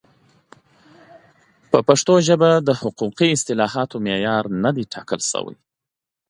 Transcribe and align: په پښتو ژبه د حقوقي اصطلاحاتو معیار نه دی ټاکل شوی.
په 1.71 1.79
پښتو 1.87 2.13
ژبه 2.27 2.49
د 2.67 2.69
حقوقي 2.81 3.29
اصطلاحاتو 3.33 3.95
معیار 4.05 4.43
نه 4.63 4.71
دی 4.75 4.83
ټاکل 4.93 5.21
شوی. 5.31 5.55